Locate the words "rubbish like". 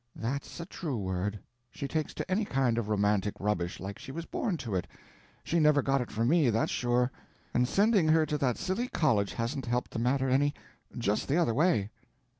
3.39-3.99